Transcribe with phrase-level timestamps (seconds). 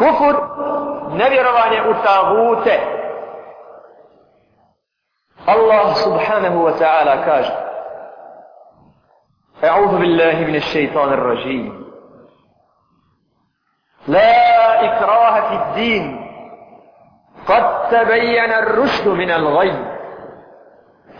[0.00, 0.34] Kufur,
[1.12, 2.80] nevjerovanje u tagute.
[5.46, 6.72] Allah subhanahu wa
[9.64, 11.84] أعوذ بالله من الشيطان الرجيم.
[14.08, 16.30] لا إكراه في الدين.
[17.46, 19.72] قد تبين الرشد من الغي.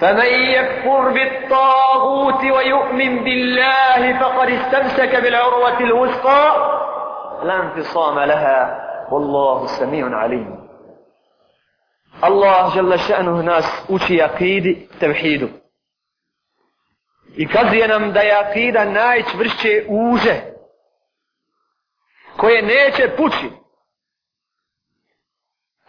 [0.01, 6.81] فمن يكفر بالطاغوت ويؤمن بالله فقد استمسك بالعروة الوثقى.
[7.44, 10.68] لا انفصام لها والله سميع عليم
[12.24, 15.50] الله جل شأنه ناس أوشي أقيد توحيده
[17.38, 20.42] I kazuje nam da je akida najčvršće uže
[22.38, 23.52] koje neće pući.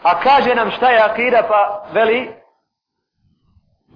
[0.02, 2.30] A kaže nam šta je akida pa veli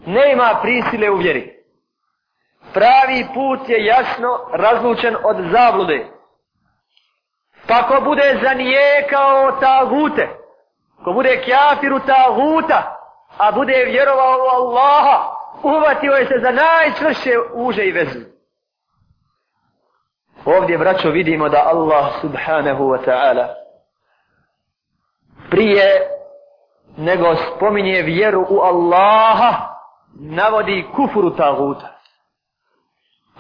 [0.07, 1.61] ne ima prisile u vjeri.
[2.75, 6.07] Pravi put je jasno razlučen od zablude.
[7.68, 10.30] Pa ko bude zanijekao tagute,
[11.04, 12.98] ko bude kjafiru taguta,
[13.38, 18.20] a bude vjerovao u Allaha, uvatio je se za najčvršće uže i vezu.
[20.46, 23.48] Ovdje, braćo, vidimo da Allah subhanahu wa ta'ala
[25.50, 26.02] prije
[26.98, 29.76] nego spominje vjeru u Allaha
[30.20, 32.00] navodi kufuru taguta.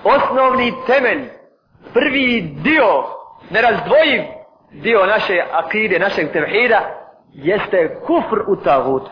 [0.03, 1.29] Osnovni temelj,
[1.93, 3.03] prvi dio,
[3.49, 4.23] nerazdvojiv
[4.71, 6.81] dio naše akide, našeg tevhida,
[7.33, 9.11] jeste kufr u taguta.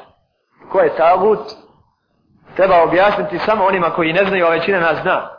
[0.72, 1.64] Ko je tagut?
[2.56, 5.30] treba objasniti samo onima koji ne znaju, a većina nas zna.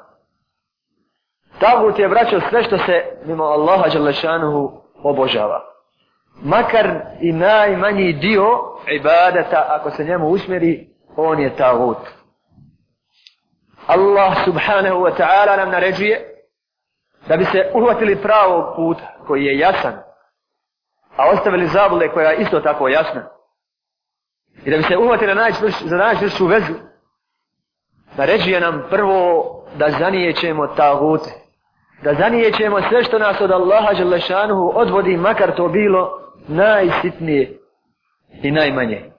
[1.59, 4.73] Tagut je, braćo, sve što se mimo Allaha Đalešanuhu
[5.03, 5.61] obožava.
[6.43, 8.47] Makar i najmanji dio
[8.91, 11.99] ibadeta, ako se njemu usmjeri, on je tagut.
[13.87, 16.34] Allah subhanahu wa ta'ala nam naređuje
[17.29, 19.95] da bi se uhvatili pravog puta koji je jasan,
[21.17, 23.29] a ostavili zabule koja je isto tako jasna.
[24.65, 25.35] I da bi se uhvatili
[25.85, 26.75] za najčvršću vezu,
[28.17, 29.45] naređuje nam prvo
[29.77, 31.31] da zanijećemo tagute.
[32.03, 37.59] Da zanijećemo sve što nas od Allaha Đelešanuhu odvodi, makar to bilo najsitnije
[38.43, 39.11] i najmanje.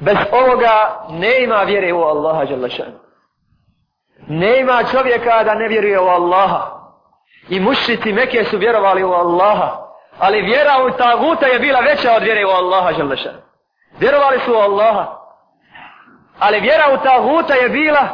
[0.00, 3.11] Bez ovoga ne ima vjere u Allaha Đelešanuhu.
[4.40, 6.60] Nema čovjeka da ne vjeruje u Allaha.
[7.48, 9.70] I mušici Mekije su vjerovali u Allaha.
[10.18, 13.42] Ali vjera u taguta je bila veća od vjere u Allaha Želešanuhu.
[13.98, 15.22] Vjerovali su u Allaha
[16.38, 18.08] ali vjera u taguta je bila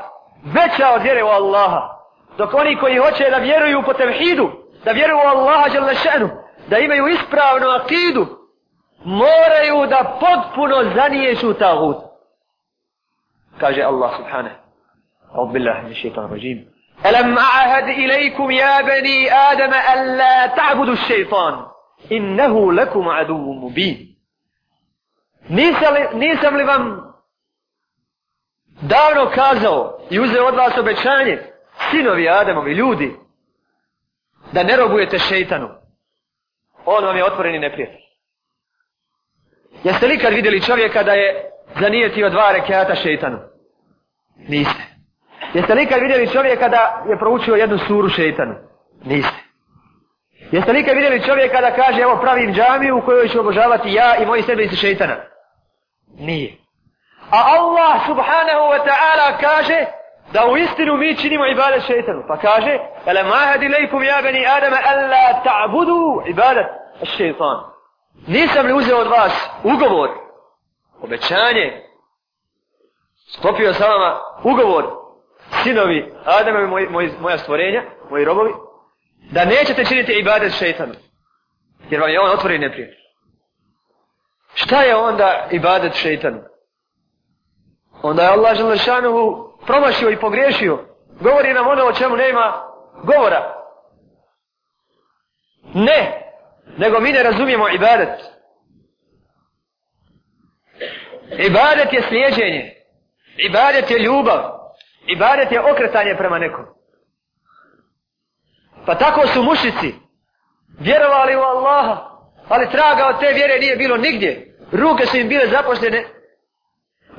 [0.45, 1.89] veća od vjere u Allaha.
[2.39, 4.51] Dok oni koji hoće da vjeruju po tevhidu,
[4.85, 6.31] da vjeruju u Allaha Želešenu,
[6.67, 8.27] da imaju ispravnu akidu,
[9.05, 11.97] moraju da potpuno zaniješu tagut.
[13.61, 14.68] Kaže Allah subhanahu.
[15.36, 16.74] أعوذ بالله من الشيطان الرجيم
[17.06, 21.66] ألم أعهد إليكم يا بني آدم ألا تعبدوا الشيطان
[22.12, 24.14] إنه لكم عدو مبين
[26.14, 27.14] nisam li vam
[28.82, 31.40] davno kazao i uzeo od vas obećanje,
[31.92, 33.16] sinovi Adamovi, ljudi,
[34.52, 35.70] da ne robujete šeitanu.
[36.86, 38.02] On vam je otvoreni neprijatelj.
[39.84, 43.40] Jeste li kad vidjeli čovjeka da je zanijetio dva rekiata šeitanu?
[44.36, 44.84] Niste.
[45.55, 48.55] Jeste li ikad vidjeli čovjeka da je proučio jednu suru šeitanu?
[49.05, 49.39] Niste.
[50.51, 54.17] Jeste li ikad vidjeli čovjeka da kaže evo pravim džamiju u kojoj ću obožavati ja
[54.17, 55.17] i moji sebe iz šeitana?
[56.19, 56.57] Nije.
[57.31, 59.85] A Allah subhanahu wa ta'ala kaže
[60.33, 62.25] da u istinu mi činimo ibadet šeitanu.
[62.29, 66.67] Pa kaže, Ele mahadi lejkum ja beni Adama alla ta'budu ibadet
[67.03, 67.57] šeitan.
[68.27, 70.11] Nisam li uzeo od vas ugovor,
[71.01, 71.83] obećanje,
[73.35, 74.85] sklopio sa vama ugovor,
[75.63, 78.51] sinovi Adama moji, moj, moj, moja stvorenja, moji robovi,
[79.31, 80.95] da nećete činiti ibadet šeitanu.
[81.91, 82.99] Jer vam je on otvori neprijatelj.
[84.55, 86.41] Šta je onda ibadet šeitanu?
[88.03, 90.85] onda je Allah Želešanuhu promašio i pogriješio.
[91.21, 92.63] Govori nam ono o čemu nema
[93.05, 93.55] govora.
[95.75, 96.33] Ne,
[96.77, 98.21] nego mi ne razumijemo ibadet.
[101.39, 102.75] Ibadet je slijeđenje.
[103.37, 104.58] Ibadet je ljubav.
[105.07, 106.65] Ibadet je okretanje prema nekom.
[108.87, 109.95] Pa tako su mušici
[110.81, 111.97] vjerovali u Allaha,
[112.49, 114.57] ali traga od te vjere nije bilo nigdje.
[114.73, 116.05] Ruke su im bile zapoštene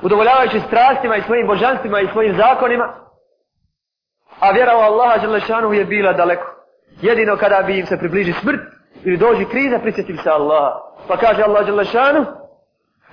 [0.02, 2.94] udovoljavajući strastima i svojim božanstvima i svojim zakonima,
[4.40, 6.46] a vjera u Allaha Želešanu je bila daleko.
[7.00, 8.60] Jedino kada bi im se približi smrt
[9.04, 10.80] ili dođi kriza, prisjetim se Allaha.
[11.08, 12.26] Pa kaže Allah Želešanu,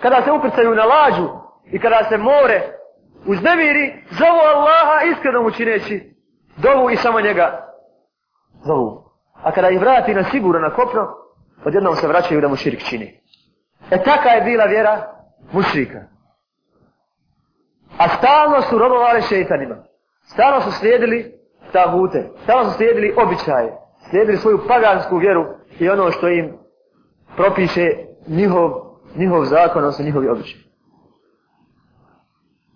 [0.01, 1.29] kada se ukrcaju na lađu
[1.71, 2.61] i kada se more
[3.27, 6.17] uznemiri, zovu Allaha iskreno mu čineći
[6.57, 7.67] dovu i samo njega
[8.65, 9.07] zovu.
[9.43, 11.07] a kada ih vrati na sigurno na kopno,
[11.65, 13.21] odjednom se vraćaju da mu širik čini.
[13.91, 15.13] E taka je bila vjera
[15.51, 15.99] mušrika.
[17.97, 19.75] A stalno su robovali šeitanima.
[20.23, 21.33] Stalno su slijedili
[21.71, 22.29] tahute.
[22.43, 23.77] Stalno su slijedili običaje.
[24.09, 25.45] Slijedili svoju pagansku vjeru
[25.79, 26.53] i ono što im
[27.35, 27.89] propiše
[28.27, 28.71] njihov,
[29.15, 30.66] njihov zakon, odnosno njihovi običaje.